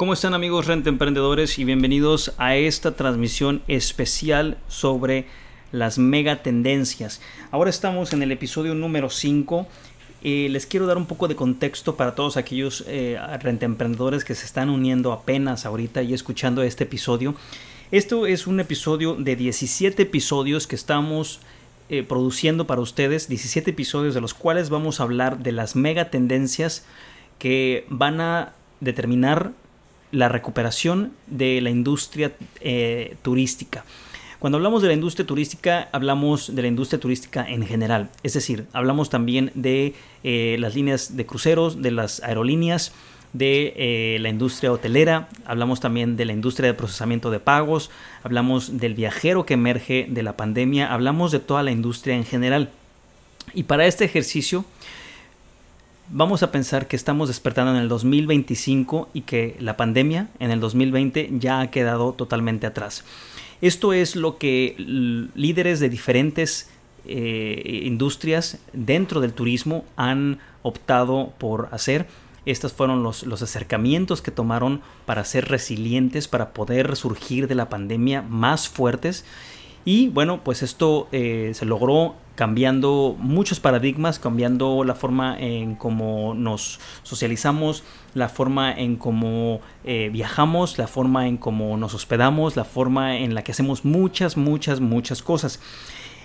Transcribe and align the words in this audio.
¿Cómo 0.00 0.14
están 0.14 0.32
amigos 0.32 0.66
renta 0.66 0.88
emprendedores 0.88 1.58
y 1.58 1.64
bienvenidos 1.64 2.32
a 2.38 2.56
esta 2.56 2.96
transmisión 2.96 3.60
especial 3.68 4.56
sobre 4.66 5.26
las 5.72 5.98
mega 5.98 6.42
tendencias? 6.42 7.20
Ahora 7.50 7.68
estamos 7.68 8.14
en 8.14 8.22
el 8.22 8.32
episodio 8.32 8.74
número 8.74 9.10
5. 9.10 9.66
Eh, 10.22 10.48
les 10.50 10.64
quiero 10.64 10.86
dar 10.86 10.96
un 10.96 11.04
poco 11.04 11.28
de 11.28 11.36
contexto 11.36 11.96
para 11.96 12.14
todos 12.14 12.38
aquellos 12.38 12.82
eh, 12.86 13.18
emprendedores 13.60 14.24
que 14.24 14.34
se 14.34 14.46
están 14.46 14.70
uniendo 14.70 15.12
apenas 15.12 15.66
ahorita 15.66 16.02
y 16.02 16.14
escuchando 16.14 16.62
este 16.62 16.84
episodio. 16.84 17.34
Esto 17.90 18.26
es 18.26 18.46
un 18.46 18.58
episodio 18.58 19.16
de 19.16 19.36
17 19.36 20.04
episodios 20.04 20.66
que 20.66 20.76
estamos 20.76 21.40
eh, 21.90 22.04
produciendo 22.04 22.66
para 22.66 22.80
ustedes, 22.80 23.28
17 23.28 23.72
episodios 23.72 24.14
de 24.14 24.22
los 24.22 24.32
cuales 24.32 24.70
vamos 24.70 24.98
a 24.98 25.02
hablar 25.02 25.40
de 25.40 25.52
las 25.52 25.76
mega 25.76 26.08
tendencias 26.08 26.86
que 27.38 27.84
van 27.90 28.22
a 28.22 28.54
determinar 28.80 29.52
la 30.12 30.28
recuperación 30.28 31.12
de 31.26 31.60
la 31.60 31.70
industria 31.70 32.32
eh, 32.60 33.16
turística. 33.22 33.84
Cuando 34.38 34.56
hablamos 34.56 34.80
de 34.80 34.88
la 34.88 34.94
industria 34.94 35.26
turística, 35.26 35.90
hablamos 35.92 36.54
de 36.54 36.62
la 36.62 36.68
industria 36.68 36.98
turística 36.98 37.46
en 37.46 37.66
general. 37.66 38.08
Es 38.22 38.32
decir, 38.32 38.66
hablamos 38.72 39.10
también 39.10 39.52
de 39.54 39.94
eh, 40.24 40.56
las 40.58 40.74
líneas 40.74 41.14
de 41.14 41.26
cruceros, 41.26 41.82
de 41.82 41.90
las 41.90 42.22
aerolíneas, 42.22 42.92
de 43.32 43.74
eh, 43.76 44.18
la 44.20 44.28
industria 44.28 44.72
hotelera, 44.72 45.28
hablamos 45.44 45.80
también 45.80 46.16
de 46.16 46.24
la 46.24 46.32
industria 46.32 46.68
de 46.68 46.74
procesamiento 46.74 47.30
de 47.30 47.38
pagos, 47.38 47.90
hablamos 48.22 48.78
del 48.78 48.94
viajero 48.94 49.46
que 49.46 49.54
emerge 49.54 50.06
de 50.08 50.22
la 50.22 50.36
pandemia, 50.36 50.92
hablamos 50.92 51.32
de 51.32 51.38
toda 51.38 51.62
la 51.62 51.70
industria 51.70 52.16
en 52.16 52.24
general. 52.24 52.70
Y 53.54 53.64
para 53.64 53.86
este 53.86 54.04
ejercicio, 54.04 54.64
vamos 56.10 56.42
a 56.42 56.50
pensar 56.50 56.88
que 56.88 56.96
estamos 56.96 57.28
despertando 57.28 57.72
en 57.72 57.78
el 57.78 57.88
2025 57.88 59.08
y 59.12 59.22
que 59.22 59.56
la 59.60 59.76
pandemia 59.76 60.28
en 60.40 60.50
el 60.50 60.60
2020 60.60 61.30
ya 61.38 61.60
ha 61.60 61.70
quedado 61.70 62.12
totalmente 62.12 62.66
atrás. 62.66 63.04
Esto 63.60 63.92
es 63.92 64.16
lo 64.16 64.38
que 64.38 64.74
líderes 65.34 65.80
de 65.80 65.88
diferentes 65.88 66.70
eh, 67.06 67.82
industrias 67.84 68.58
dentro 68.72 69.20
del 69.20 69.32
turismo 69.32 69.84
han 69.96 70.38
optado 70.62 71.32
por 71.38 71.68
hacer. 71.70 72.08
Estos 72.46 72.72
fueron 72.72 73.02
los, 73.02 73.24
los 73.24 73.42
acercamientos 73.42 74.22
que 74.22 74.30
tomaron 74.30 74.80
para 75.06 75.24
ser 75.24 75.48
resilientes, 75.48 76.26
para 76.26 76.52
poder 76.52 76.96
surgir 76.96 77.48
de 77.48 77.54
la 77.54 77.68
pandemia 77.68 78.22
más 78.22 78.68
fuertes. 78.68 79.24
Y 79.84 80.08
bueno, 80.08 80.42
pues 80.42 80.62
esto 80.62 81.08
eh, 81.12 81.52
se 81.54 81.64
logró 81.64 82.16
cambiando 82.40 83.16
muchos 83.18 83.60
paradigmas, 83.60 84.18
cambiando 84.18 84.82
la 84.82 84.94
forma 84.94 85.38
en 85.38 85.74
cómo 85.74 86.32
nos 86.32 86.80
socializamos, 87.02 87.84
la 88.14 88.30
forma 88.30 88.72
en 88.72 88.96
cómo 88.96 89.60
eh, 89.84 90.08
viajamos, 90.10 90.78
la 90.78 90.86
forma 90.86 91.28
en 91.28 91.36
cómo 91.36 91.76
nos 91.76 91.92
hospedamos, 91.92 92.56
la 92.56 92.64
forma 92.64 93.18
en 93.18 93.34
la 93.34 93.44
que 93.44 93.52
hacemos 93.52 93.84
muchas, 93.84 94.38
muchas, 94.38 94.80
muchas 94.80 95.22
cosas. 95.22 95.60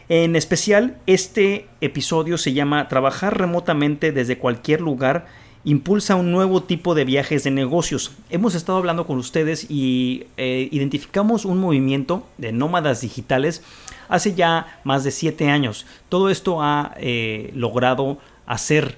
En 0.08 0.38
especial, 0.38 1.00
este 1.06 1.68
episodio 1.82 2.38
se 2.38 2.54
llama 2.54 2.88
Trabajar 2.88 3.38
remotamente 3.38 4.14
desde 4.14 4.38
cualquier 4.38 4.80
lugar 4.80 5.26
impulsa 5.66 6.16
un 6.16 6.32
nuevo 6.32 6.64
tipo 6.64 6.96
de 6.96 7.04
viajes 7.04 7.44
de 7.44 7.52
negocios. 7.52 8.12
Hemos 8.30 8.56
estado 8.56 8.78
hablando 8.78 9.06
con 9.06 9.18
ustedes 9.18 9.70
y 9.70 10.28
eh, 10.38 10.70
identificamos 10.72 11.44
un 11.44 11.58
movimiento 11.58 12.26
de 12.38 12.52
nómadas 12.52 13.02
digitales 13.02 13.64
hace 14.08 14.36
ya 14.36 14.80
más 14.84 15.04
de 15.04 15.12
siete 15.12 15.50
años. 15.50 15.86
Todo 16.08 16.30
esto 16.30 16.62
ha 16.62 16.94
eh, 16.98 17.52
logrado 17.56 18.20
hacer 18.46 18.98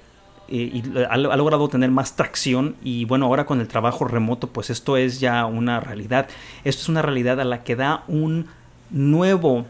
eh, 0.49 0.55
y 0.55 0.83
ha, 0.99 1.13
ha 1.13 1.37
logrado 1.37 1.69
tener 1.69 1.89
más 1.89 2.17
tracción 2.17 2.75
y 2.83 3.05
bueno, 3.05 3.25
ahora 3.25 3.45
con 3.45 3.61
el 3.61 3.67
trabajo 3.67 4.05
remoto 4.05 4.47
pues 4.47 4.69
esto 4.69 4.97
es 4.97 5.21
ya 5.21 5.45
una 5.45 5.79
realidad. 5.79 6.27
Esto 6.65 6.81
es 6.81 6.89
una 6.89 7.01
realidad 7.01 7.39
a 7.39 7.45
la 7.45 7.63
que 7.63 7.77
da 7.77 8.03
un 8.09 8.47
nuevo 8.89 9.65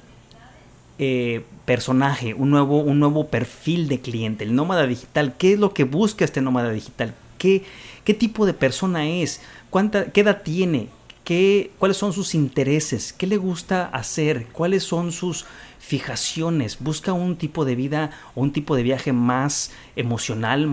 eh, 0.99 1.43
personaje, 1.65 2.33
un 2.33 2.49
nuevo, 2.49 2.79
un 2.79 2.99
nuevo 2.99 3.27
perfil 3.27 3.87
de 3.87 3.99
cliente, 3.99 4.43
el 4.43 4.55
nómada 4.55 4.87
digital. 4.87 5.35
¿Qué 5.37 5.53
es 5.53 5.59
lo 5.59 5.73
que 5.73 5.83
busca 5.83 6.25
este 6.25 6.41
nómada 6.41 6.71
digital? 6.71 7.13
¿Qué, 7.37 7.63
qué 8.03 8.13
tipo 8.13 8.45
de 8.45 8.53
persona 8.53 9.07
es? 9.07 9.41
¿Cuánta, 9.69 10.11
¿Qué 10.11 10.21
edad 10.21 10.41
tiene? 10.43 10.87
¿Qué, 11.23 11.71
¿Cuáles 11.77 11.97
son 11.97 12.13
sus 12.13 12.33
intereses? 12.33 13.13
¿Qué 13.13 13.27
le 13.27 13.37
gusta 13.37 13.85
hacer? 13.85 14.47
¿Cuáles 14.53 14.83
son 14.83 15.11
sus 15.11 15.45
fijaciones? 15.77 16.77
¿Busca 16.79 17.11
un 17.13 17.35
tipo 17.35 17.65
de 17.65 17.75
vida 17.75 18.11
o 18.33 18.41
un 18.41 18.51
tipo 18.51 18.75
de 18.75 18.83
viaje 18.83 19.11
más 19.11 19.71
emocional, 19.97 20.67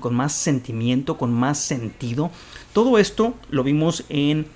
con 0.00 0.14
más 0.14 0.32
sentimiento, 0.32 1.16
con 1.16 1.32
más 1.32 1.58
sentido? 1.58 2.30
Todo 2.72 2.98
esto 2.98 3.34
lo 3.50 3.62
vimos 3.62 4.04
en 4.08 4.46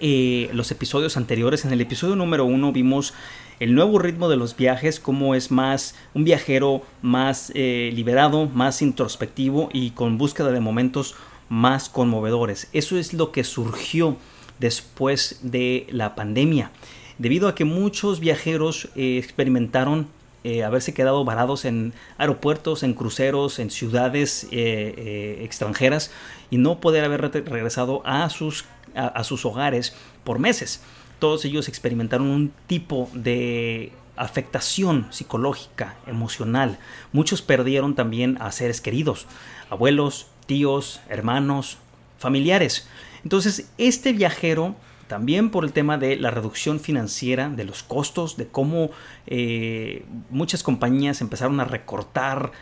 eh, 0.00 0.48
los 0.52 0.70
episodios 0.70 1.16
anteriores. 1.16 1.64
En 1.64 1.72
el 1.72 1.80
episodio 1.80 2.16
número 2.16 2.44
uno 2.44 2.72
vimos 2.72 3.14
el 3.60 3.74
nuevo 3.74 3.98
ritmo 3.98 4.28
de 4.28 4.36
los 4.36 4.56
viajes, 4.56 5.00
cómo 5.00 5.34
es 5.34 5.50
más 5.50 5.94
un 6.14 6.24
viajero 6.24 6.82
más 7.02 7.52
eh, 7.54 7.90
liberado, 7.94 8.46
más 8.46 8.82
introspectivo 8.82 9.68
y 9.72 9.90
con 9.90 10.18
búsqueda 10.18 10.50
de 10.50 10.60
momentos 10.60 11.14
más 11.48 11.88
conmovedores. 11.88 12.68
Eso 12.72 12.98
es 12.98 13.12
lo 13.14 13.30
que 13.30 13.44
surgió 13.44 14.16
después 14.58 15.40
de 15.42 15.86
la 15.90 16.14
pandemia, 16.14 16.70
debido 17.18 17.48
a 17.48 17.54
que 17.54 17.64
muchos 17.64 18.20
viajeros 18.20 18.88
eh, 18.96 19.18
experimentaron 19.18 20.08
eh, 20.42 20.62
haberse 20.62 20.92
quedado 20.92 21.24
varados 21.24 21.64
en 21.64 21.94
aeropuertos, 22.18 22.82
en 22.82 22.92
cruceros, 22.94 23.58
en 23.58 23.70
ciudades 23.70 24.46
extranjeras 24.50 26.10
y 26.50 26.58
no 26.58 26.80
poder 26.80 27.04
haber 27.04 27.22
re- 27.22 27.40
regresado 27.40 28.02
a 28.04 28.28
sus, 28.28 28.66
a 28.94 29.24
sus 29.24 29.46
hogares 29.46 29.94
por 30.22 30.38
meses. 30.38 30.82
Todos 31.24 31.46
ellos 31.46 31.68
experimentaron 31.68 32.26
un 32.26 32.52
tipo 32.66 33.08
de 33.14 33.92
afectación 34.14 35.06
psicológica, 35.08 35.96
emocional. 36.06 36.78
Muchos 37.12 37.40
perdieron 37.40 37.94
también 37.94 38.36
a 38.42 38.52
seres 38.52 38.82
queridos, 38.82 39.26
abuelos, 39.70 40.26
tíos, 40.44 41.00
hermanos, 41.08 41.78
familiares. 42.18 42.86
Entonces, 43.22 43.70
este 43.78 44.12
viajero, 44.12 44.76
también 45.06 45.48
por 45.48 45.64
el 45.64 45.72
tema 45.72 45.96
de 45.96 46.16
la 46.16 46.30
reducción 46.30 46.78
financiera, 46.78 47.48
de 47.48 47.64
los 47.64 47.82
costos, 47.82 48.36
de 48.36 48.46
cómo 48.46 48.90
eh, 49.26 50.04
muchas 50.28 50.62
compañías 50.62 51.22
empezaron 51.22 51.58
a 51.58 51.64
recortar 51.64 52.52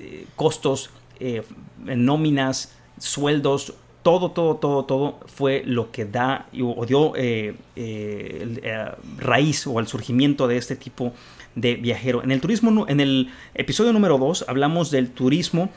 eh, 0.00 0.26
costos, 0.34 0.90
eh, 1.20 1.44
nóminas, 1.78 2.72
sueldos, 2.98 3.74
todo, 4.04 4.32
todo, 4.32 4.56
todo, 4.56 4.84
todo 4.84 5.18
fue 5.24 5.62
lo 5.64 5.90
que 5.90 6.04
da 6.04 6.46
o 6.62 6.84
dio 6.84 7.16
eh, 7.16 7.54
eh, 7.74 8.38
el, 8.42 8.60
eh, 8.62 8.90
raíz 9.16 9.66
o 9.66 9.78
al 9.78 9.88
surgimiento 9.88 10.46
de 10.46 10.58
este 10.58 10.76
tipo 10.76 11.14
de 11.54 11.76
viajero. 11.76 12.22
En 12.22 12.30
el 12.30 12.42
turismo, 12.42 12.84
en 12.86 13.00
el 13.00 13.32
episodio 13.54 13.94
número 13.94 14.18
2 14.18 14.44
hablamos 14.46 14.90
del 14.90 15.10
turismo 15.10 15.70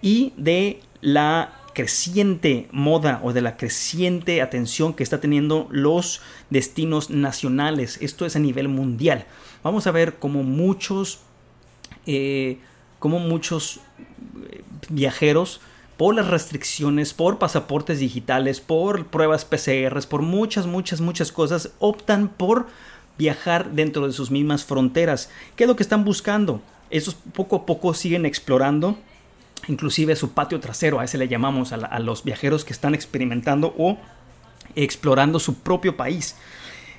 y 0.00 0.32
de 0.36 0.78
la 1.00 1.54
creciente 1.74 2.68
moda 2.70 3.20
o 3.24 3.32
de 3.32 3.40
la 3.40 3.56
creciente 3.56 4.42
atención 4.42 4.94
que 4.94 5.02
está 5.02 5.20
teniendo 5.20 5.66
los 5.72 6.22
destinos 6.50 7.10
nacionales. 7.10 7.98
Esto 8.00 8.26
es 8.26 8.36
a 8.36 8.38
nivel 8.38 8.68
mundial. 8.68 9.26
Vamos 9.64 9.88
a 9.88 9.90
ver 9.90 10.20
cómo 10.20 10.44
muchos, 10.44 11.18
cómo 13.00 13.18
muchos 13.18 13.80
viajeros 14.88 15.60
por 16.02 16.16
las 16.16 16.26
restricciones, 16.26 17.14
por 17.14 17.38
pasaportes 17.38 18.00
digitales, 18.00 18.60
por 18.60 19.06
pruebas 19.06 19.44
PCRs, 19.44 20.08
por 20.08 20.20
muchas, 20.20 20.66
muchas, 20.66 21.00
muchas 21.00 21.30
cosas, 21.30 21.70
optan 21.78 22.26
por 22.26 22.66
viajar 23.18 23.70
dentro 23.70 24.08
de 24.08 24.12
sus 24.12 24.28
mismas 24.28 24.64
fronteras. 24.64 25.30
¿Qué 25.54 25.62
es 25.62 25.68
lo 25.68 25.76
que 25.76 25.84
están 25.84 26.04
buscando? 26.04 26.60
Esos 26.90 27.14
poco 27.14 27.54
a 27.54 27.66
poco 27.66 27.94
siguen 27.94 28.26
explorando 28.26 28.98
inclusive 29.68 30.16
su 30.16 30.32
patio 30.32 30.58
trasero, 30.58 30.98
a 30.98 31.04
ese 31.04 31.18
le 31.18 31.28
llamamos 31.28 31.72
a, 31.72 31.76
a 31.76 32.00
los 32.00 32.24
viajeros 32.24 32.64
que 32.64 32.72
están 32.72 32.96
experimentando 32.96 33.72
o 33.78 33.96
explorando 34.74 35.38
su 35.38 35.54
propio 35.60 35.96
país. 35.96 36.34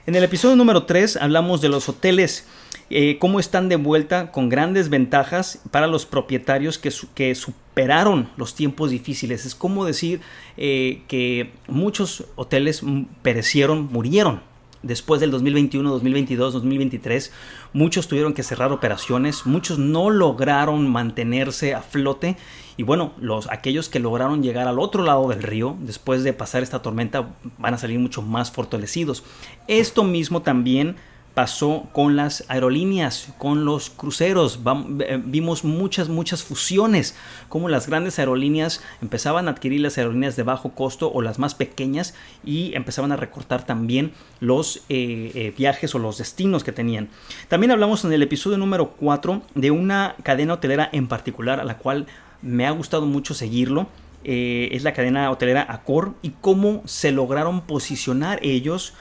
En 0.05 0.15
el 0.15 0.23
episodio 0.25 0.57
número 0.57 0.83
3 0.83 1.15
hablamos 1.15 1.61
de 1.61 1.69
los 1.69 1.87
hoteles, 1.87 2.45
eh, 2.89 3.17
cómo 3.19 3.39
están 3.39 3.69
de 3.69 3.77
vuelta 3.77 4.33
con 4.33 4.49
grandes 4.49 4.89
ventajas 4.89 5.61
para 5.71 5.87
los 5.87 6.05
propietarios 6.05 6.77
que, 6.77 7.35
superaron 7.35 8.29
los 8.35 8.53
tiempos 8.53 8.91
difíciles. 8.91 9.45
Es 9.45 9.55
como 9.55 9.85
decir 9.85 10.19
eh, 10.57 11.03
que 11.07 11.51
muchos 11.69 12.25
hoteles 12.35 12.81
perecieron, 13.21 13.87
murieron 13.93 14.41
después 14.81 15.21
del 15.21 15.31
2021, 15.31 15.89
2022, 15.89 16.53
2023, 16.53 17.31
muchos 17.71 18.09
tuvieron 18.09 18.33
que 18.33 18.43
cerrar 18.43 18.73
operaciones, 18.73 19.45
muchos 19.45 19.79
no 19.79 20.09
lograron 20.09 20.89
mantenerse 20.89 21.73
a 21.73 21.81
flote 21.81 22.35
y 22.77 22.83
bueno, 22.83 23.13
los 23.19 23.49
aquellos 23.51 23.89
que 23.89 23.99
lograron 23.99 24.41
llegar 24.41 24.67
al 24.67 24.79
otro 24.79 25.03
lado 25.03 25.29
del 25.29 25.43
río 25.43 25.75
después 25.79 26.23
de 26.23 26.33
pasar 26.33 26.63
esta 26.63 26.81
tormenta 26.81 27.35
van 27.57 27.73
a 27.73 27.77
salir 27.77 27.99
mucho 27.99 28.21
más 28.21 28.51
fortalecidos. 28.51 29.23
Esto 29.67 30.03
mismo 30.03 30.41
también 30.41 30.95
pasó 31.33 31.87
con 31.91 32.15
las 32.15 32.45
aerolíneas, 32.47 33.33
con 33.37 33.65
los 33.65 33.89
cruceros. 33.89 34.59
Eh, 34.99 35.21
vimos 35.23 35.63
muchas, 35.63 36.09
muchas 36.09 36.43
fusiones, 36.43 37.15
como 37.49 37.69
las 37.69 37.87
grandes 37.87 38.19
aerolíneas 38.19 38.83
empezaban 39.01 39.47
a 39.47 39.51
adquirir 39.51 39.81
las 39.81 39.97
aerolíneas 39.97 40.35
de 40.35 40.43
bajo 40.43 40.73
costo 40.73 41.11
o 41.11 41.21
las 41.21 41.39
más 41.39 41.55
pequeñas 41.55 42.13
y 42.43 42.75
empezaban 42.75 43.11
a 43.11 43.15
recortar 43.15 43.65
también 43.65 44.11
los 44.39 44.77
eh, 44.89 45.31
eh, 45.33 45.53
viajes 45.57 45.95
o 45.95 45.99
los 45.99 46.17
destinos 46.17 46.63
que 46.63 46.71
tenían. 46.71 47.09
También 47.47 47.71
hablamos 47.71 48.05
en 48.05 48.13
el 48.13 48.21
episodio 48.21 48.57
número 48.57 48.91
4 48.91 49.41
de 49.55 49.71
una 49.71 50.15
cadena 50.23 50.53
hotelera 50.53 50.89
en 50.91 51.07
particular 51.07 51.59
a 51.59 51.63
la 51.63 51.77
cual 51.77 52.05
me 52.43 52.67
ha 52.67 52.71
gustado 52.71 53.05
mucho 53.05 53.33
seguirlo. 53.33 53.87
es 54.23 54.83
la 54.83 54.93
cadena 54.93 55.31
hotelera 55.31 55.65
Accor 55.67 56.13
y 56.21 56.29
cómo 56.41 56.81
se 56.85 57.11
lograron 57.11 57.61
posicionar 57.61 58.39
ellos 58.41 58.93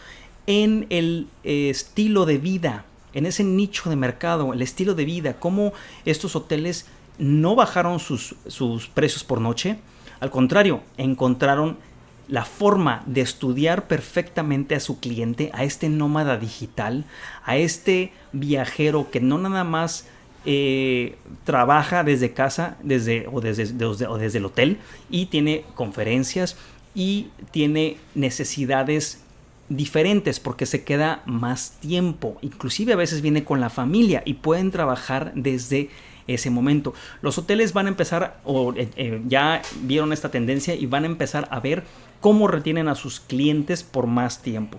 en 0.47 0.87
el 0.91 1.29
eh, 1.45 1.71
estilo 1.71 2.27
de 2.27 2.39
vida, 2.39 2.85
en 3.13 3.27
ese 3.27 3.45
nicho 3.45 3.91
de 3.91 3.97
mercado, 3.97 4.53
el 4.53 4.63
estilo 4.63 4.95
de 4.95 5.05
vida, 5.05 5.35
cómo 5.39 5.73
estos 6.05 6.35
hoteles 6.35 6.87
no 7.19 7.55
bajaron 7.55 8.01
sus, 8.01 8.35
sus 8.47 8.89
precios 8.89 9.23
por 9.23 9.41
noche, 9.41 9.79
al 10.21 10.31
contrario, 10.31 10.83
encontraron 10.97 11.77
la 12.29 12.45
forma 12.45 13.03
de 13.07 13.21
estudiar 13.21 13.89
perfectamente 13.89 14.75
a 14.75 14.81
su 14.81 15.01
cliente, 15.01 15.51
a 15.53 15.65
este 15.65 15.89
nómada 15.89 16.39
digital, 16.39 17.05
a 17.45 17.57
este 17.57 18.13
viajero 18.33 19.11
que 19.11 19.21
no 19.21 19.39
nada 19.39 19.65
más 19.65 20.07
eh, 20.45 21.17
trabaja 21.45 22.05
desde 22.05 22.33
casa 22.33 22.77
desde, 22.83 23.27
o, 23.33 23.41
desde, 23.41 23.85
o 23.85 24.19
desde 24.19 24.39
el 24.39 24.45
hotel 24.45 24.79
y 25.11 25.27
tiene 25.27 25.65
conferencias 25.75 26.57
y 26.95 27.29
tiene 27.51 27.97
necesidades 28.15 29.23
diferentes 29.69 30.41
porque 30.41 30.67
se 30.67 30.85
queda 30.85 31.23
más 31.27 31.73
tiempo. 31.81 32.37
Inclusive 32.43 32.93
a 32.93 32.97
veces 32.97 33.23
viene 33.23 33.45
con 33.45 33.61
la 33.61 33.71
familia 33.71 34.23
y 34.25 34.35
pueden 34.35 34.71
trabajar 34.71 35.33
desde 35.35 35.91
ese 36.27 36.51
momento. 36.51 36.95
Los 37.21 37.39
hoteles 37.39 37.73
van 37.73 37.87
a 37.87 37.91
empezar, 37.91 38.41
o 38.45 38.73
eh, 38.75 38.89
eh, 38.97 39.23
ya 39.27 39.63
vieron 39.83 40.13
esta 40.13 40.31
tendencia 40.31 40.75
y 40.75 40.87
van 40.87 41.05
a 41.05 41.07
empezar 41.07 41.49
a 41.51 41.61
ver 41.61 41.85
cómo 42.21 42.49
retienen 42.49 42.89
a 42.89 42.95
sus 42.95 43.21
clientes 43.21 43.83
por 43.83 44.07
más 44.07 44.43
tiempo. 44.43 44.79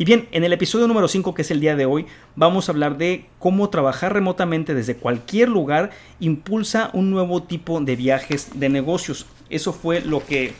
Y 0.00 0.06
bien, 0.06 0.30
en 0.32 0.44
el 0.44 0.54
episodio 0.54 0.88
número 0.88 1.08
5, 1.08 1.34
que 1.34 1.42
es 1.42 1.50
el 1.50 1.60
día 1.60 1.76
de 1.76 1.84
hoy, 1.84 2.06
vamos 2.34 2.66
a 2.66 2.72
hablar 2.72 2.96
de 2.96 3.26
cómo 3.38 3.68
trabajar 3.68 4.14
remotamente 4.14 4.72
desde 4.72 4.96
cualquier 4.96 5.50
lugar 5.50 5.90
impulsa 6.20 6.88
un 6.94 7.10
nuevo 7.10 7.42
tipo 7.42 7.78
de 7.82 7.96
viajes 7.96 8.48
de 8.54 8.70
negocios. 8.70 9.26
Eso 9.50 9.74
fue 9.74 10.00
lo 10.00 10.24
que 10.24 10.54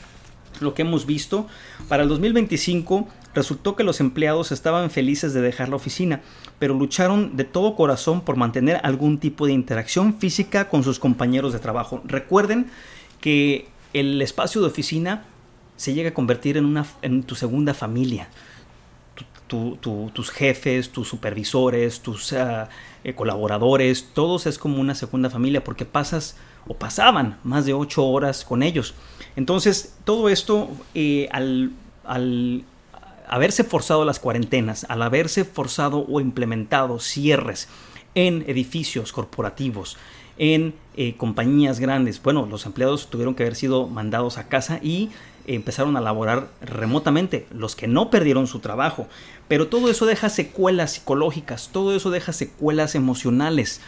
lo 0.59 0.75
que 0.75 0.83
hemos 0.83 1.07
visto. 1.07 1.47
Para 1.87 2.03
el 2.03 2.09
2025 2.09 3.07
resultó 3.33 3.75
que 3.75 3.83
los 3.83 3.99
empleados 3.99 4.51
estaban 4.51 4.91
felices 4.91 5.33
de 5.33 5.41
dejar 5.41 5.69
la 5.69 5.77
oficina, 5.77 6.21
pero 6.59 6.75
lucharon 6.75 7.35
de 7.35 7.43
todo 7.43 7.75
corazón 7.75 8.21
por 8.21 8.35
mantener 8.35 8.79
algún 8.83 9.17
tipo 9.17 9.47
de 9.47 9.53
interacción 9.53 10.19
física 10.19 10.69
con 10.69 10.83
sus 10.83 10.99
compañeros 10.99 11.51
de 11.51 11.57
trabajo. 11.57 12.03
Recuerden 12.05 12.67
que 13.19 13.69
el 13.93 14.21
espacio 14.21 14.61
de 14.61 14.67
oficina 14.67 15.25
se 15.77 15.95
llega 15.95 16.09
a 16.11 16.13
convertir 16.13 16.57
en, 16.57 16.65
una, 16.65 16.85
en 17.01 17.23
tu 17.23 17.33
segunda 17.33 17.73
familia. 17.73 18.29
Tus 19.51 20.29
jefes, 20.31 20.89
tus 20.89 21.07
supervisores, 21.07 22.01
tus 22.01 22.33
ah, 22.33 22.69
eh, 23.03 23.13
colaboradores, 23.13 24.09
todos 24.13 24.45
es 24.45 24.57
como 24.57 24.79
una 24.79 24.95
segunda 24.95 25.29
familia 25.29 25.63
porque 25.63 25.85
pasas 25.85 26.37
o 26.67 26.73
pasaban 26.75 27.39
más 27.43 27.65
de 27.65 27.73
ocho 27.73 28.05
horas 28.05 28.45
con 28.45 28.63
ellos. 28.63 28.93
Entonces, 29.35 29.95
todo 30.05 30.29
esto 30.29 30.69
eh, 30.93 31.27
al, 31.31 31.71
haberse 33.27 33.63
forzado 33.63 34.05
las 34.05 34.19
cuarentenas, 34.19 34.85
al 34.89 35.01
haberse 35.01 35.45
forzado 35.45 36.05
o 36.07 36.19
implementado 36.19 36.99
cierres 36.99 37.67
en 38.15 38.43
edificios 38.47 39.11
corporativos, 39.11 39.97
en 40.37 40.73
eh, 40.95 41.15
compañías 41.17 41.79
grandes, 41.79 42.21
bueno, 42.21 42.45
los 42.45 42.65
empleados 42.65 43.09
tuvieron 43.09 43.35
que 43.35 43.43
haber 43.43 43.55
sido 43.55 43.87
mandados 43.87 44.37
a 44.37 44.47
casa 44.47 44.79
y 44.81 45.09
empezaron 45.47 45.97
a 45.97 46.01
laborar 46.01 46.49
remotamente, 46.61 47.47
los 47.51 47.75
que 47.75 47.87
no 47.87 48.09
perdieron 48.09 48.47
su 48.47 48.59
trabajo. 48.59 49.07
Pero 49.47 49.67
todo 49.67 49.89
eso 49.89 50.05
deja 50.05 50.29
secuelas 50.29 50.93
psicológicas, 50.93 51.69
todo 51.71 51.95
eso 51.95 52.11
deja 52.11 52.33
secuelas 52.33 52.95
emocionales. 52.95 53.81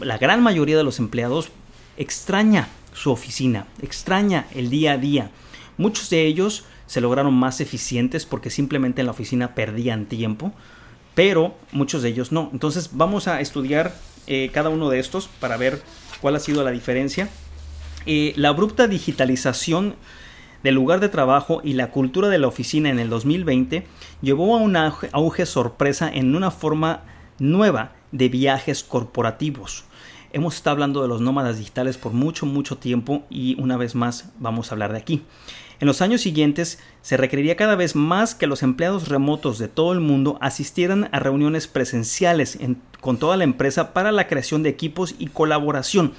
La 0.00 0.18
gran 0.18 0.42
mayoría 0.42 0.76
de 0.76 0.84
los 0.84 0.98
empleados 0.98 1.50
extraña 1.96 2.68
su 2.92 3.10
oficina, 3.10 3.66
extraña 3.82 4.46
el 4.54 4.70
día 4.70 4.92
a 4.92 4.98
día. 4.98 5.30
Muchos 5.76 6.10
de 6.10 6.26
ellos 6.26 6.64
se 6.86 7.00
lograron 7.00 7.34
más 7.34 7.60
eficientes 7.60 8.26
porque 8.26 8.50
simplemente 8.50 9.00
en 9.00 9.06
la 9.06 9.12
oficina 9.12 9.54
perdían 9.54 10.06
tiempo, 10.06 10.52
pero 11.14 11.56
muchos 11.72 12.02
de 12.02 12.10
ellos 12.10 12.32
no. 12.32 12.50
Entonces 12.52 12.90
vamos 12.92 13.28
a 13.28 13.40
estudiar 13.40 13.94
eh, 14.26 14.50
cada 14.52 14.68
uno 14.68 14.90
de 14.90 14.98
estos 14.98 15.28
para 15.40 15.56
ver 15.56 15.82
cuál 16.20 16.36
ha 16.36 16.40
sido 16.40 16.62
la 16.64 16.70
diferencia. 16.70 17.28
Eh, 18.06 18.32
la 18.36 18.50
abrupta 18.50 18.86
digitalización 18.86 19.96
del 20.64 20.74
lugar 20.74 20.98
de 20.98 21.10
trabajo 21.10 21.60
y 21.62 21.74
la 21.74 21.90
cultura 21.90 22.28
de 22.28 22.38
la 22.38 22.48
oficina 22.48 22.88
en 22.88 22.98
el 22.98 23.10
2020 23.10 23.86
llevó 24.22 24.56
a 24.56 24.60
un 24.60 24.76
auge 24.76 25.46
sorpresa 25.46 26.10
en 26.12 26.34
una 26.34 26.50
forma 26.50 27.02
nueva 27.38 27.92
de 28.12 28.30
viajes 28.30 28.82
corporativos. 28.82 29.84
Hemos 30.32 30.56
estado 30.56 30.72
hablando 30.72 31.02
de 31.02 31.08
los 31.08 31.20
nómadas 31.20 31.58
digitales 31.58 31.98
por 31.98 32.12
mucho, 32.12 32.46
mucho 32.46 32.78
tiempo 32.78 33.24
y 33.28 33.60
una 33.60 33.76
vez 33.76 33.94
más 33.94 34.32
vamos 34.38 34.70
a 34.70 34.74
hablar 34.74 34.92
de 34.92 34.98
aquí. 34.98 35.22
En 35.80 35.86
los 35.86 36.00
años 36.00 36.22
siguientes 36.22 36.78
se 37.02 37.18
requeriría 37.18 37.56
cada 37.56 37.76
vez 37.76 37.94
más 37.94 38.34
que 38.34 38.46
los 38.46 38.62
empleados 38.62 39.08
remotos 39.08 39.58
de 39.58 39.68
todo 39.68 39.92
el 39.92 40.00
mundo 40.00 40.38
asistieran 40.40 41.10
a 41.12 41.18
reuniones 41.18 41.68
presenciales 41.68 42.58
con 43.02 43.18
toda 43.18 43.36
la 43.36 43.44
empresa 43.44 43.92
para 43.92 44.12
la 44.12 44.28
creación 44.28 44.62
de 44.62 44.70
equipos 44.70 45.14
y 45.18 45.26
colaboración. 45.26 46.14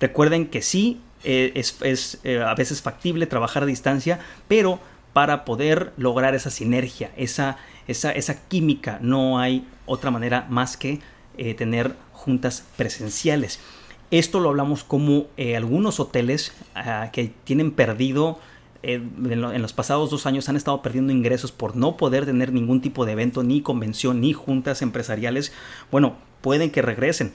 Recuerden 0.00 0.46
que 0.46 0.62
sí, 0.62 1.00
eh, 1.24 1.52
es, 1.54 2.18
eh, 2.24 2.42
a 2.42 2.54
veces 2.54 2.82
factible 2.82 3.26
trabajar 3.26 3.62
a 3.62 3.66
distancia, 3.66 4.20
pero 4.48 4.80
para 5.12 5.44
poder 5.44 5.92
lograr 5.96 6.34
esa 6.34 6.50
sinergia, 6.50 7.10
esa, 7.16 7.58
esa, 7.88 8.12
esa 8.12 8.46
química, 8.48 8.98
no 9.02 9.38
hay 9.38 9.66
otra 9.86 10.10
manera 10.10 10.46
más 10.48 10.76
que 10.76 11.00
eh, 11.36 11.54
tener 11.54 11.94
juntas 12.12 12.64
presenciales. 12.76 13.60
Esto 14.10 14.40
lo 14.40 14.48
hablamos 14.50 14.82
como 14.82 15.26
algunos 15.56 16.00
hoteles 16.00 16.52
ah, 16.74 17.10
que 17.12 17.32
tienen 17.44 17.70
perdido 17.70 18.40
eh, 18.82 18.94
en, 18.94 19.62
los 19.62 19.72
pasados 19.74 20.10
dos 20.10 20.24
años 20.24 20.48
han 20.48 20.56
estado 20.56 20.80
perdiendo 20.80 21.12
ingresos 21.12 21.52
por 21.52 21.76
no 21.76 21.98
poder 21.98 22.24
tener 22.24 22.52
ningún 22.52 22.80
tipo 22.80 23.04
de 23.04 23.12
evento, 23.12 23.42
ni 23.42 23.60
convención, 23.60 24.20
ni 24.20 24.32
juntas 24.32 24.80
empresariales. 24.82 25.52
Bueno, 25.90 26.16
pueden 26.40 26.70
que 26.70 26.82
regresen. 26.82 27.32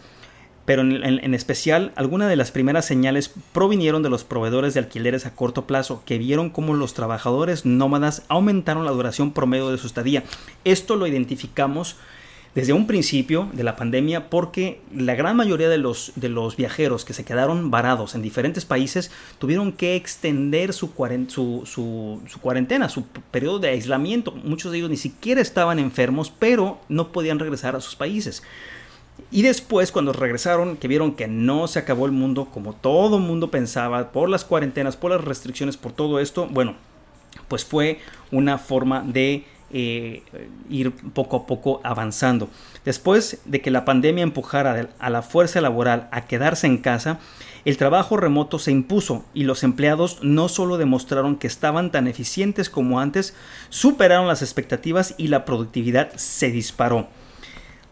Pero 0.65 0.81
en, 0.81 1.03
en 1.03 1.33
especial, 1.33 1.91
algunas 1.95 2.29
de 2.29 2.35
las 2.35 2.51
primeras 2.51 2.85
señales 2.85 3.31
provinieron 3.53 4.03
de 4.03 4.09
los 4.09 4.23
proveedores 4.23 4.73
de 4.73 4.79
alquileres 4.79 5.25
a 5.25 5.35
corto 5.35 5.67
plazo, 5.67 6.01
que 6.05 6.17
vieron 6.17 6.49
cómo 6.49 6.73
los 6.73 6.93
trabajadores 6.93 7.65
nómadas 7.65 8.23
aumentaron 8.27 8.85
la 8.85 8.91
duración 8.91 9.31
promedio 9.31 9.69
de 9.69 9.77
su 9.77 9.87
estadía. 9.87 10.23
Esto 10.63 10.95
lo 10.95 11.07
identificamos 11.07 11.97
desde 12.55 12.71
un 12.71 12.87
principio 12.87 13.49
de 13.51 13.65
la 13.65 13.75
pandemia 13.75 14.29
porque 14.29 14.79
la 14.95 15.13
gran 15.13 15.35
mayoría 15.35 15.67
de 15.67 15.77
los, 15.77 16.13
de 16.15 16.29
los 16.29 16.55
viajeros 16.55 17.03
que 17.03 17.13
se 17.13 17.25
quedaron 17.25 17.69
varados 17.69 18.15
en 18.15 18.21
diferentes 18.21 18.63
países 18.63 19.11
tuvieron 19.39 19.73
que 19.73 19.97
extender 19.97 20.71
su, 20.71 20.87
su, 21.27 21.63
su, 21.65 22.39
cuarentena, 22.39 22.87
su 22.87 23.03
periodo 23.03 23.59
de 23.59 23.69
aislamiento. 23.69 24.31
Muchos 24.31 24.71
de 24.71 24.77
ellos 24.77 24.89
ni 24.89 24.95
siquiera 24.97 25.41
estaban 25.41 25.79
enfermos, 25.79 26.31
pero 26.39 26.79
no 26.87 27.11
podían 27.11 27.39
regresar 27.39 27.75
a 27.75 27.81
sus 27.81 27.97
países. 27.97 28.41
Y 29.31 29.41
después, 29.41 29.91
cuando 29.91 30.13
regresaron, 30.13 30.77
que 30.77 30.87
vieron 30.87 31.15
que 31.15 31.27
no 31.27 31.67
se 31.67 31.79
acabó 31.79 32.05
el 32.05 32.11
mundo 32.11 32.49
como 32.53 32.73
todo 32.73 33.19
mundo 33.19 33.51
pensaba, 33.51 34.11
por 34.11 34.29
las 34.29 34.45
cuarentenas, 34.45 34.97
por 34.97 35.11
las 35.11 35.23
restricciones, 35.23 35.77
por 35.77 35.91
todo 35.91 36.19
esto, 36.19 36.47
bueno, 36.47 36.75
pues 37.47 37.65
fue 37.65 37.99
una 38.31 38.57
forma 38.57 39.01
de 39.01 39.45
eh, 39.71 40.23
ir 40.69 40.91
poco 41.13 41.37
a 41.37 41.47
poco 41.47 41.81
avanzando. 41.83 42.49
Después 42.85 43.39
de 43.45 43.61
que 43.61 43.71
la 43.71 43.83
pandemia 43.83 44.23
empujara 44.23 44.89
a 44.99 45.09
la 45.09 45.21
fuerza 45.21 45.59
laboral 45.59 46.07
a 46.11 46.27
quedarse 46.27 46.67
en 46.67 46.77
casa, 46.77 47.19
el 47.65 47.77
trabajo 47.77 48.15
remoto 48.15 48.59
se 48.59 48.71
impuso 48.71 49.25
y 49.33 49.43
los 49.43 49.63
empleados 49.63 50.19
no 50.21 50.49
solo 50.49 50.77
demostraron 50.77 51.35
que 51.35 51.47
estaban 51.47 51.91
tan 51.91 52.07
eficientes 52.07 52.69
como 52.69 52.99
antes, 52.99 53.35
superaron 53.69 54.27
las 54.27 54.43
expectativas 54.43 55.15
y 55.17 55.29
la 55.29 55.45
productividad 55.45 56.15
se 56.15 56.51
disparó. 56.51 57.07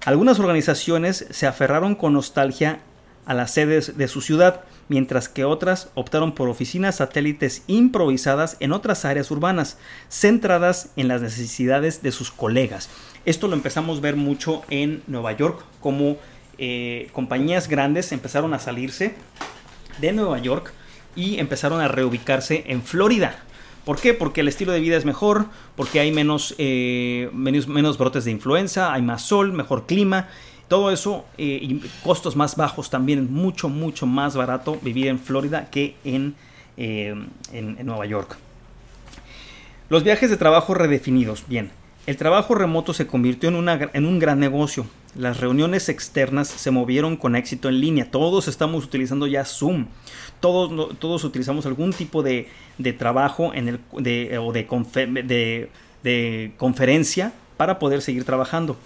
Algunas 0.05 0.38
organizaciones 0.39 1.25
se 1.29 1.48
aferraron 1.48 1.95
con 1.95 2.13
nostalgia 2.13 2.79
a 3.25 3.33
las 3.33 3.51
sedes 3.51 3.98
de 3.98 4.10
su 4.10 4.19
ciudad, 4.19 4.62
mientras 4.89 5.29
que 5.29 5.45
otras 5.45 5.89
optaron 5.95 6.33
por 6.33 6.50
oficinas 6.50 6.98
satélites 6.98 7.63
improvisadas 7.67 8.57
en 8.60 8.74
otras 8.74 9.05
áreas 9.05 9.31
urbanas, 9.31 9.77
centradas 10.10 10.89
en 10.98 11.07
las 11.07 11.22
necesidades 11.22 12.01
de 12.01 12.12
sus 12.12 12.31
colegas. 12.31 12.89
Esto 13.24 13.48
lo 13.48 13.55
empezamos 13.55 14.00
a 14.00 14.01
ver 14.01 14.17
mucho 14.17 14.63
en 14.69 15.03
Nueva 15.07 15.31
York, 15.31 15.63
como 15.79 16.17
eh, 16.57 17.07
compañías 17.13 17.69
grandes 17.69 18.12
empezaron 18.12 18.53
a 18.53 18.60
salirse 18.60 19.15
de 20.01 20.12
Nueva 20.12 20.39
York 20.39 20.74
y 21.15 21.39
empezaron 21.39 21.79
a 21.79 21.88
reubicarse 21.88 22.65
en 22.67 22.83
Florida. 22.83 23.38
¿Por 23.86 24.00
qué? 24.00 24.13
Porque 24.13 24.42
el 24.42 24.48
estilo 24.48 24.72
de 24.72 24.80
vida 24.80 24.96
es 24.98 25.06
mejor, 25.06 25.48
porque 25.75 26.00
hay 26.00 26.12
menos, 26.12 26.56
eh, 26.58 27.30
menos, 27.34 27.68
menos 27.68 27.98
brotes 27.98 28.25
de 28.25 28.32
influenza, 28.32 28.94
hay 28.94 29.02
más 29.02 29.24
sol, 29.24 29.52
mejor 29.52 29.86
clima 29.86 30.30
todo 30.68 30.92
eso 30.92 31.25
eh, 31.38 31.60
y 31.62 31.82
costos 32.04 32.36
más 32.36 32.56
bajos 32.56 32.90
también, 32.90 33.32
mucho, 33.32 33.70
mucho 33.70 34.08
más 34.08 34.36
barato 34.36 34.80
vivir 34.82 35.08
en 35.08 35.20
Florida 35.20 35.70
que 35.70 35.96
en, 36.04 36.34
eh, 36.78 37.13
en, 37.52 37.86
Nueva 37.86 38.08
York. 38.08 38.38
Los 39.90 40.04
viajes 40.04 40.32
de 40.32 40.38
trabajo 40.38 40.74
redefinidos. 40.74 41.44
Bien, 41.48 41.70
el 42.05 42.17
trabajo 42.17 42.55
remoto 42.55 42.93
se 42.93 43.07
convirtió 43.07 43.50
en, 43.50 43.55
una, 43.55 43.89
en 43.93 44.05
un 44.05 44.19
gran 44.19 44.39
negocio. 44.39 44.86
Las 45.15 45.39
reuniones 45.39 45.89
externas 45.89 46.48
se 46.48 46.72
movieron 46.72 47.17
con 47.17 47.36
éxito 47.36 47.69
en 47.69 47.79
línea. 47.79 48.10
Todos 48.12 48.48
estamos 48.48 48.83
utilizando 48.83 49.27
ya 49.27 49.45
Zoom. 49.45 49.88
Todos, 50.39 50.98
todos 51.00 51.24
utilizamos 51.24 51.65
algún 51.65 51.93
tipo 51.93 52.24
de, 52.24 52.50
de 52.77 52.93
trabajo 52.93 53.53
en 53.53 53.67
el, 53.69 53.79
de, 54.00 54.38
o 54.39 54.51
de, 54.51 54.67
de, 55.24 55.69
de 56.03 56.53
conferencia 56.57 57.31
para 57.57 57.79
poder 57.79 58.01
seguir 58.01 58.25
trabajando 58.25 58.77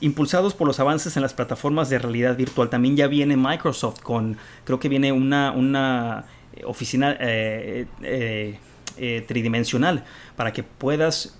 impulsados 0.00 0.54
por 0.54 0.66
los 0.66 0.80
avances 0.80 1.16
en 1.16 1.22
las 1.22 1.32
plataformas 1.32 1.88
de 1.88 1.98
realidad 1.98 2.36
virtual. 2.36 2.68
También 2.68 2.96
ya 2.96 3.06
viene 3.06 3.36
Microsoft 3.36 4.00
con, 4.00 4.36
creo 4.64 4.78
que 4.78 4.88
viene 4.88 5.12
una, 5.12 5.52
una 5.52 6.24
eh, 6.54 6.62
oficina 6.64 7.16
eh, 7.18 7.86
eh, 8.02 9.24
tridimensional 9.26 10.04
para 10.36 10.52
que 10.52 10.62
puedas 10.62 11.38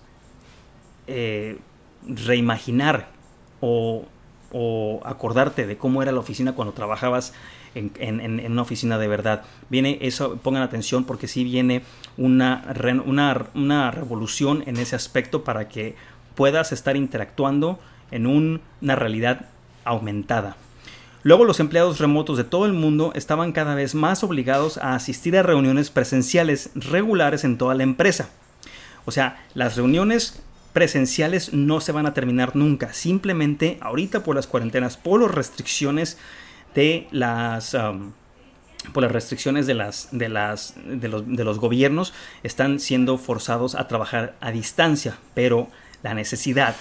reimaginar 2.06 3.08
o, 3.60 4.04
acordarte 5.04 5.66
de 5.66 5.78
cómo 5.78 6.02
era 6.02 6.12
la 6.12 6.20
oficina 6.20 6.54
cuando 6.54 6.74
trabajabas 6.74 7.32
en, 7.74 8.52
una 8.52 8.62
oficina 8.62 8.98
de 8.98 9.08
verdad. 9.08 9.44
Viene 9.70 9.98
eso, 10.02 10.36
pongan 10.36 10.62
atención 10.62 11.04
porque 11.04 11.26
sí 11.26 11.42
viene 11.42 11.82
una, 12.18 12.62
una, 13.06 13.46
una 13.54 13.90
revolución 13.90 14.62
en 14.66 14.76
ese 14.76 14.94
aspecto 14.94 15.42
para 15.42 15.68
que 15.68 15.96
puedas 16.34 16.72
estar 16.72 16.96
interactuando 16.96 17.78
en 18.10 18.26
una 18.26 18.96
realidad 18.96 19.46
aumentada. 19.84 20.56
Luego 21.24 21.44
los 21.44 21.60
empleados 21.60 22.00
remotos 22.00 22.36
de 22.36 22.44
todo 22.44 22.66
el 22.66 22.72
mundo 22.72 23.12
estaban 23.14 23.52
cada 23.52 23.74
vez 23.74 23.94
más 23.94 24.24
obligados 24.24 24.76
a 24.78 24.94
asistir 24.94 25.36
a 25.36 25.42
reuniones 25.42 25.90
presenciales 25.90 26.70
regulares 26.74 27.44
en 27.44 27.58
toda 27.58 27.74
la 27.74 27.84
empresa. 27.84 28.28
O 29.04 29.12
sea, 29.12 29.44
las 29.54 29.76
reuniones 29.76 30.42
presenciales 30.72 31.52
no 31.52 31.80
se 31.80 31.92
van 31.92 32.06
a 32.06 32.14
terminar 32.14 32.56
nunca. 32.56 32.92
Simplemente 32.92 33.78
ahorita 33.80 34.22
por 34.22 34.36
las 34.36 34.46
cuarentenas, 34.46 34.96
por 34.96 35.22
las 35.22 35.30
restricciones 35.30 36.18
de 36.74 37.08
las... 37.10 37.74
Um, 37.74 38.12
por 38.92 39.04
las 39.04 39.12
restricciones 39.12 39.68
de, 39.68 39.74
las, 39.74 40.08
de, 40.10 40.28
las, 40.28 40.74
de, 40.84 41.06
los, 41.06 41.22
de 41.24 41.44
los 41.44 41.60
gobiernos 41.60 42.12
están 42.42 42.80
siendo 42.80 43.16
forzados 43.16 43.76
a 43.76 43.86
trabajar 43.86 44.34
a 44.40 44.50
distancia, 44.50 45.18
pero 45.34 45.68
la 46.02 46.14
necesidad 46.14 46.74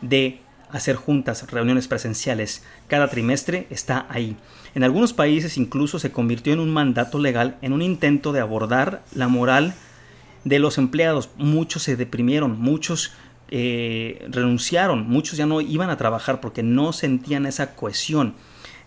de 0.00 0.40
hacer 0.70 0.96
juntas, 0.96 1.50
reuniones 1.50 1.86
presenciales 1.86 2.64
cada 2.88 3.08
trimestre 3.08 3.66
está 3.68 4.06
ahí. 4.08 4.36
En 4.74 4.84
algunos 4.84 5.12
países 5.12 5.56
incluso 5.58 5.98
se 5.98 6.10
convirtió 6.10 6.52
en 6.52 6.60
un 6.60 6.72
mandato 6.72 7.18
legal 7.18 7.58
en 7.62 7.72
un 7.72 7.82
intento 7.82 8.32
de 8.32 8.40
abordar 8.40 9.02
la 9.14 9.28
moral 9.28 9.74
de 10.44 10.58
los 10.58 10.78
empleados. 10.78 11.30
Muchos 11.36 11.82
se 11.82 11.96
deprimieron, 11.96 12.58
muchos 12.58 13.12
eh, 13.50 14.26
renunciaron, 14.30 15.08
muchos 15.08 15.36
ya 15.36 15.46
no 15.46 15.60
iban 15.60 15.90
a 15.90 15.96
trabajar 15.96 16.40
porque 16.40 16.62
no 16.62 16.92
sentían 16.92 17.46
esa 17.46 17.74
cohesión. 17.74 18.34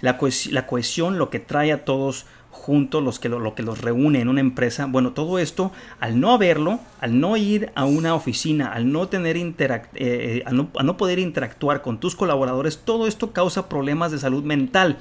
La, 0.02 0.18
cohesión 0.18 1.18
lo 1.18 1.30
que 1.30 1.40
trae 1.40 1.72
a 1.72 1.84
todos 1.84 2.26
juntos, 2.52 3.04
los 3.04 3.20
que 3.20 3.30
lo, 3.30 3.56
que 3.56 3.64
los 3.64 3.82
reúne 3.82 4.22
en 4.22 4.28
una 4.28 4.42
empresa. 4.42 4.86
Bueno, 4.86 5.14
todo 5.14 5.40
esto, 5.40 5.72
al 6.00 6.20
no 6.20 6.38
verlo, 6.38 6.80
al 7.02 7.20
no 7.20 7.38
ir 7.38 7.72
a 7.76 7.86
una 7.86 8.14
oficina, 8.14 8.74
al 8.74 8.92
no 8.92 9.08
tener 9.08 9.38
eh, 9.38 9.54
eh, 9.96 10.44
no, 10.52 10.70
no 10.84 10.98
poder 10.98 11.20
interactuar 11.20 11.82
con 11.82 12.00
tus 12.00 12.16
colaboradores, 12.16 12.80
todo 12.80 13.08
esto 13.08 13.32
causa 13.32 13.70
problemas 13.70 14.12
de 14.12 14.20
salud 14.20 14.44
mental 14.44 14.98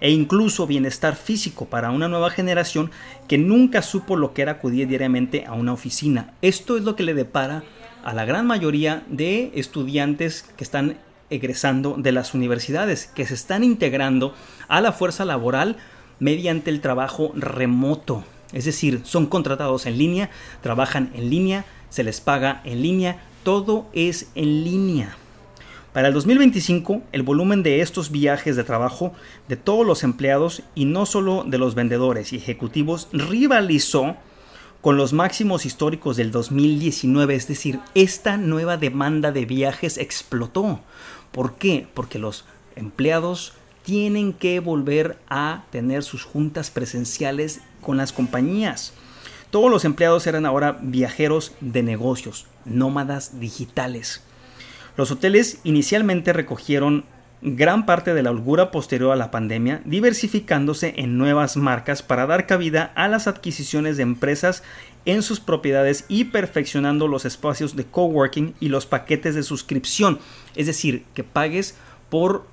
e 0.00 0.10
incluso 0.10 0.66
bienestar 0.66 1.16
físico 1.16 1.66
para 1.66 1.90
una 1.90 2.08
nueva 2.08 2.30
generación 2.30 2.90
que 3.28 3.38
nunca 3.38 3.82
supo 3.82 4.16
lo 4.16 4.34
que 4.34 4.42
era 4.42 4.52
acudir 4.52 4.86
diariamente 4.86 5.44
a 5.46 5.54
una 5.54 5.72
oficina. 5.72 6.34
Esto 6.42 6.76
es 6.76 6.84
lo 6.84 6.96
que 6.96 7.02
le 7.02 7.14
depara 7.14 7.62
a 8.06 8.14
la 8.14 8.24
gran 8.24 8.46
mayoría 8.46 9.02
de 9.08 9.50
estudiantes 9.56 10.44
que 10.56 10.62
están 10.62 10.96
egresando 11.28 11.96
de 11.98 12.12
las 12.12 12.34
universidades, 12.34 13.06
que 13.06 13.26
se 13.26 13.34
están 13.34 13.64
integrando 13.64 14.32
a 14.68 14.80
la 14.80 14.92
fuerza 14.92 15.24
laboral 15.24 15.76
mediante 16.20 16.70
el 16.70 16.80
trabajo 16.80 17.32
remoto. 17.34 18.22
Es 18.52 18.64
decir, 18.64 19.00
son 19.02 19.26
contratados 19.26 19.86
en 19.86 19.98
línea, 19.98 20.30
trabajan 20.62 21.10
en 21.16 21.30
línea, 21.30 21.64
se 21.90 22.04
les 22.04 22.20
paga 22.20 22.60
en 22.62 22.80
línea, 22.80 23.24
todo 23.42 23.88
es 23.92 24.30
en 24.36 24.62
línea. 24.62 25.16
Para 25.92 26.06
el 26.06 26.14
2025, 26.14 27.02
el 27.10 27.24
volumen 27.24 27.64
de 27.64 27.80
estos 27.80 28.12
viajes 28.12 28.54
de 28.54 28.62
trabajo 28.62 29.14
de 29.48 29.56
todos 29.56 29.84
los 29.84 30.04
empleados 30.04 30.62
y 30.76 30.84
no 30.84 31.06
solo 31.06 31.42
de 31.44 31.58
los 31.58 31.74
vendedores 31.74 32.32
y 32.32 32.36
ejecutivos 32.36 33.08
rivalizó 33.12 34.14
con 34.80 34.96
los 34.96 35.12
máximos 35.12 35.66
históricos 35.66 36.16
del 36.16 36.30
2019, 36.30 37.34
es 37.34 37.48
decir, 37.48 37.80
esta 37.94 38.36
nueva 38.36 38.76
demanda 38.76 39.32
de 39.32 39.44
viajes 39.44 39.98
explotó. 39.98 40.80
¿Por 41.32 41.54
qué? 41.54 41.88
Porque 41.92 42.18
los 42.18 42.44
empleados 42.76 43.54
tienen 43.82 44.32
que 44.32 44.60
volver 44.60 45.18
a 45.28 45.64
tener 45.70 46.02
sus 46.02 46.24
juntas 46.24 46.70
presenciales 46.70 47.60
con 47.80 47.96
las 47.96 48.12
compañías. 48.12 48.92
Todos 49.50 49.70
los 49.70 49.84
empleados 49.84 50.26
eran 50.26 50.44
ahora 50.44 50.78
viajeros 50.80 51.52
de 51.60 51.82
negocios, 51.82 52.46
nómadas 52.64 53.38
digitales. 53.40 54.22
Los 54.96 55.10
hoteles 55.10 55.60
inicialmente 55.62 56.32
recogieron 56.32 57.04
gran 57.42 57.86
parte 57.86 58.14
de 58.14 58.22
la 58.22 58.30
holgura 58.30 58.70
posterior 58.70 59.12
a 59.12 59.16
la 59.16 59.30
pandemia, 59.30 59.82
diversificándose 59.84 60.94
en 60.96 61.18
nuevas 61.18 61.56
marcas 61.56 62.02
para 62.02 62.26
dar 62.26 62.46
cabida 62.46 62.92
a 62.94 63.08
las 63.08 63.26
adquisiciones 63.26 63.96
de 63.96 64.02
empresas 64.02 64.62
en 65.04 65.22
sus 65.22 65.40
propiedades 65.40 66.04
y 66.08 66.24
perfeccionando 66.24 67.08
los 67.08 67.24
espacios 67.24 67.76
de 67.76 67.84
coworking 67.84 68.54
y 68.60 68.68
los 68.68 68.86
paquetes 68.86 69.34
de 69.34 69.42
suscripción, 69.42 70.18
es 70.54 70.66
decir, 70.66 71.04
que 71.14 71.24
pagues 71.24 71.76
por 72.08 72.46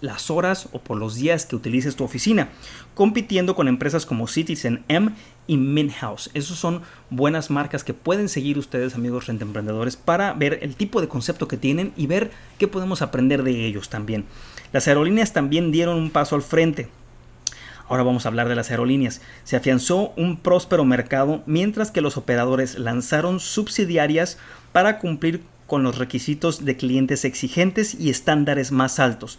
las 0.00 0.30
horas 0.30 0.68
o 0.72 0.78
por 0.78 0.96
los 0.96 1.16
días 1.16 1.46
que 1.46 1.56
utilices 1.56 1.96
tu 1.96 2.04
oficina, 2.04 2.48
compitiendo 2.94 3.54
con 3.54 3.68
empresas 3.68 4.06
como 4.06 4.28
Citizen 4.28 4.84
M 4.88 5.12
y 5.46 5.56
Minhouse. 5.56 6.30
Esas 6.34 6.58
son 6.58 6.82
buenas 7.10 7.50
marcas 7.50 7.84
que 7.84 7.94
pueden 7.94 8.28
seguir 8.28 8.58
ustedes, 8.58 8.94
amigos 8.94 9.26
renta 9.26 9.44
emprendedores, 9.44 9.96
para 9.96 10.32
ver 10.34 10.58
el 10.62 10.76
tipo 10.76 11.00
de 11.00 11.08
concepto 11.08 11.48
que 11.48 11.56
tienen 11.56 11.92
y 11.96 12.06
ver 12.06 12.30
qué 12.58 12.68
podemos 12.68 13.02
aprender 13.02 13.42
de 13.42 13.66
ellos 13.66 13.88
también. 13.88 14.24
Las 14.72 14.86
aerolíneas 14.86 15.32
también 15.32 15.72
dieron 15.72 15.96
un 15.96 16.10
paso 16.10 16.36
al 16.36 16.42
frente. 16.42 16.88
Ahora 17.88 18.02
vamos 18.02 18.26
a 18.26 18.28
hablar 18.28 18.50
de 18.50 18.54
las 18.54 18.70
aerolíneas. 18.70 19.22
Se 19.44 19.56
afianzó 19.56 20.12
un 20.16 20.36
próspero 20.36 20.84
mercado 20.84 21.42
mientras 21.46 21.90
que 21.90 22.02
los 22.02 22.18
operadores 22.18 22.78
lanzaron 22.78 23.40
subsidiarias 23.40 24.36
para 24.72 24.98
cumplir 24.98 25.42
con 25.66 25.82
los 25.82 25.96
requisitos 25.96 26.64
de 26.64 26.76
clientes 26.76 27.24
exigentes 27.24 27.94
y 27.94 28.10
estándares 28.10 28.72
más 28.72 28.98
altos. 28.98 29.38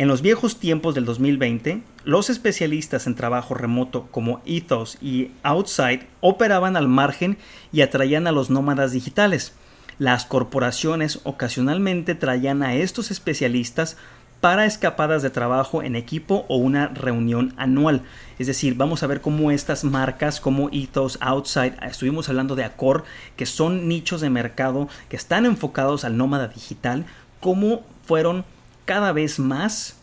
En 0.00 0.08
los 0.08 0.22
viejos 0.22 0.56
tiempos 0.56 0.94
del 0.94 1.04
2020, 1.04 1.82
los 2.04 2.30
especialistas 2.30 3.06
en 3.06 3.16
trabajo 3.16 3.52
remoto 3.52 4.06
como 4.10 4.40
Ethos 4.46 4.96
y 5.02 5.30
Outside 5.42 6.06
operaban 6.22 6.78
al 6.78 6.88
margen 6.88 7.36
y 7.70 7.82
atraían 7.82 8.26
a 8.26 8.32
los 8.32 8.48
nómadas 8.48 8.92
digitales. 8.92 9.52
Las 9.98 10.24
corporaciones 10.24 11.20
ocasionalmente 11.24 12.14
traían 12.14 12.62
a 12.62 12.76
estos 12.76 13.10
especialistas 13.10 13.98
para 14.40 14.64
escapadas 14.64 15.20
de 15.20 15.28
trabajo 15.28 15.82
en 15.82 15.94
equipo 15.96 16.46
o 16.48 16.56
una 16.56 16.88
reunión 16.88 17.52
anual. 17.58 18.00
Es 18.38 18.46
decir, 18.46 18.76
vamos 18.76 19.02
a 19.02 19.06
ver 19.06 19.20
cómo 19.20 19.50
estas 19.50 19.84
marcas 19.84 20.40
como 20.40 20.70
Ethos, 20.72 21.18
Outside, 21.20 21.74
estuvimos 21.82 22.30
hablando 22.30 22.56
de 22.56 22.64
Accor, 22.64 23.04
que 23.36 23.44
son 23.44 23.86
nichos 23.86 24.22
de 24.22 24.30
mercado 24.30 24.88
que 25.10 25.16
están 25.16 25.44
enfocados 25.44 26.06
al 26.06 26.16
nómada 26.16 26.48
digital, 26.48 27.04
cómo 27.38 27.82
fueron 28.02 28.46
cada 28.90 29.12
vez 29.12 29.38
más 29.38 30.00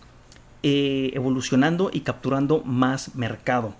eh, 0.64 1.12
evolucionando 1.14 1.90
y 1.92 2.00
capturando 2.00 2.64
más 2.64 3.16
mercado. 3.16 3.76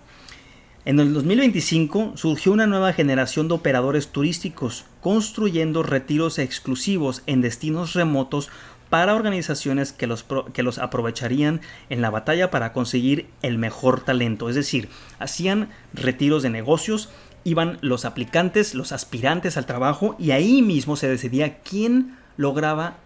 En 0.84 1.00
el 1.00 1.14
2025 1.14 2.12
surgió 2.16 2.52
una 2.52 2.66
nueva 2.66 2.92
generación 2.92 3.48
de 3.48 3.54
operadores 3.54 4.08
turísticos, 4.08 4.84
construyendo 5.00 5.82
retiros 5.82 6.38
exclusivos 6.38 7.22
en 7.24 7.40
destinos 7.40 7.94
remotos 7.94 8.50
para 8.90 9.14
organizaciones 9.14 9.94
que 9.94 10.06
los, 10.06 10.26
que 10.52 10.62
los 10.62 10.76
aprovecharían 10.76 11.62
en 11.88 12.02
la 12.02 12.10
batalla 12.10 12.50
para 12.50 12.74
conseguir 12.74 13.30
el 13.40 13.56
mejor 13.56 14.04
talento. 14.04 14.50
Es 14.50 14.56
decir, 14.56 14.90
hacían 15.18 15.70
retiros 15.94 16.42
de 16.42 16.50
negocios, 16.50 17.08
iban 17.44 17.78
los 17.80 18.04
aplicantes, 18.04 18.74
los 18.74 18.92
aspirantes 18.92 19.56
al 19.56 19.64
trabajo 19.64 20.16
y 20.18 20.32
ahí 20.32 20.60
mismo 20.60 20.96
se 20.96 21.08
decidía 21.08 21.60
quién 21.60 22.18
lograba 22.36 22.98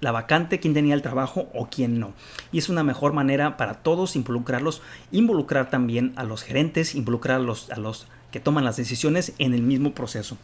la 0.00 0.12
vacante, 0.12 0.60
quién 0.60 0.74
tenía 0.74 0.94
el 0.94 1.02
trabajo 1.02 1.48
o 1.54 1.68
quién 1.68 1.98
no. 1.98 2.12
Y 2.52 2.58
es 2.58 2.68
una 2.68 2.84
mejor 2.84 3.12
manera 3.12 3.56
para 3.56 3.74
todos 3.74 4.16
involucrarlos, 4.16 4.82
involucrar 5.10 5.70
también 5.70 6.12
a 6.16 6.24
los 6.24 6.42
gerentes, 6.42 6.94
involucrar 6.94 7.40
a 7.40 7.78
los, 7.78 8.06
que 8.30 8.40
toman 8.40 8.64
las 8.64 8.76
decisiones 8.76 9.32
en 9.38 9.54
el 9.54 9.62
mismo 9.62 9.92
proceso. 9.92 10.36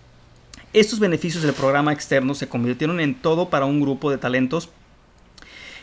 Estos 0.73 0.99
beneficios 0.99 1.42
del 1.42 1.54
programa 1.54 1.92
externo 1.92 2.34
se 2.34 2.49
convirtieron 2.49 3.00
en 3.00 3.14
todo 3.14 3.49
para 3.49 3.66
un 3.66 3.80
grupo 3.80 4.11
de 4.11 4.18
talentos 4.18 4.70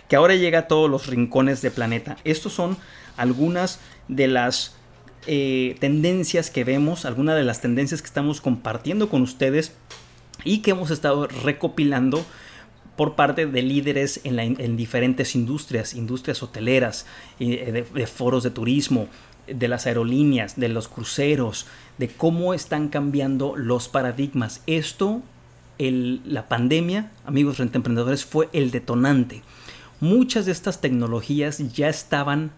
que 0.09 0.17
ahora 0.17 0.35
llega 0.35 0.59
a 0.59 0.67
todos 0.67 0.89
los 0.89 1.07
rincones 1.07 1.61
del 1.61 1.71
planeta. 1.71 2.17
Estos 2.25 2.51
son 2.51 2.77
algunas 3.15 3.79
de 4.09 4.27
las 4.27 4.75
eh, 5.27 5.77
tendencias 5.79 6.49
que 6.49 6.65
vemos, 6.65 7.05
algunas 7.05 7.37
de 7.37 7.43
las 7.43 7.61
tendencias 7.61 8.01
que 8.01 8.07
estamos 8.07 8.41
compartiendo 8.41 9.07
con 9.07 9.21
ustedes 9.21 9.73
y 10.43 10.59
que 10.59 10.71
hemos 10.71 10.91
estado 10.91 11.27
recopilando 11.27 12.25
por 12.95 13.15
parte 13.15 13.45
de 13.45 13.62
líderes 13.62 14.21
en, 14.24 14.77
diferentes 14.77 15.36
industrias, 15.36 15.93
industrias 15.93 16.43
hoteleras, 16.43 17.05
eh, 17.39 17.86
de, 17.93 18.07
foros 18.07 18.43
de 18.43 18.51
turismo, 18.51 19.07
de 19.48 19.67
las 19.67 19.88
aerolíneas, 19.88 20.60
de 20.60 20.69
los 20.69 20.88
cruceros, 20.88 21.67
de 21.98 22.10
cómo 22.10 22.53
están 22.53 22.89
cambiando 22.89 23.55
los 23.55 23.89
paradigmas. 23.89 24.62
Esto, 24.67 25.21
la 25.79 26.48
pandemia, 26.48 27.12
amigos 27.25 27.60
emprendedores, 27.60 28.25
fue 28.25 28.50
el 28.53 28.71
detonante. 28.71 29.41
Muchas 30.00 30.45
de 30.45 30.51
estas 30.51 30.81
tecnologías 30.81 31.74
ya 31.74 31.89
estaban 31.89 32.51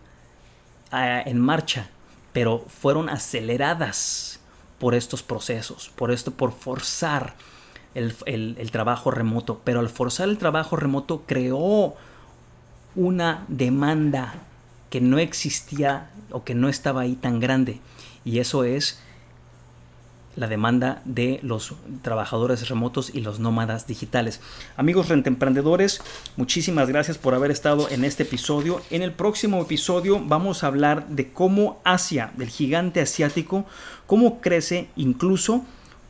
ah, 0.91 1.21
en 1.25 1.39
marcha, 1.39 1.89
pero 2.33 2.65
fueron 2.67 3.09
aceleradas 3.09 4.39
por 4.79 4.95
estos 4.95 5.23
procesos, 5.23 5.91
por 5.95 6.11
esto, 6.11 6.31
por 6.31 6.51
forzar 6.51 7.35
el, 7.95 8.71
trabajo 8.71 9.11
remoto. 9.11 9.61
Pero 9.63 9.79
al 9.79 9.89
forzar 9.89 10.29
el 10.29 10.37
trabajo 10.37 10.75
remoto 10.75 11.23
creó 11.25 11.95
una 12.95 13.45
demanda 13.47 14.35
que 14.89 15.01
no 15.01 15.17
existía 15.19 16.09
o 16.31 16.43
que 16.43 16.55
no 16.55 16.69
estaba 16.69 17.01
ahí 17.01 17.15
tan 17.15 17.39
grande. 17.39 17.79
Y 18.25 18.39
eso 18.39 18.63
es 18.63 18.99
la 20.35 20.47
demanda 20.47 21.01
de 21.05 21.39
los 21.43 21.75
trabajadores 22.01 22.67
remotos 22.67 23.11
y 23.13 23.21
los 23.21 23.39
nómadas 23.39 23.85
digitales. 23.85 24.41
Amigos 24.77 25.09
rentemprendedores, 25.09 26.01
muchísimas 26.37 26.89
gracias 26.89 27.17
por 27.17 27.35
haber 27.35 27.51
estado 27.51 27.87
en 27.89 28.03
este 28.03 28.23
episodio. 28.23 28.81
En 28.89 29.03
el 29.03 29.11
próximo 29.11 29.61
episodio 29.61 30.19
vamos 30.19 30.63
a 30.63 30.67
hablar 30.67 31.07
de 31.07 31.31
cómo 31.31 31.79
Asia, 31.83 32.31
del 32.35 32.49
gigante 32.49 33.01
asiático, 33.01 33.65
cómo 34.07 34.41
crece 34.41 34.89
incluso 34.95 35.63